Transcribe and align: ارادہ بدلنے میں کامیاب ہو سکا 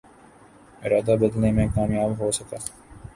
ارادہ 0.83 1.15
بدلنے 1.21 1.51
میں 1.51 1.67
کامیاب 1.75 2.19
ہو 2.19 2.31
سکا 2.31 2.57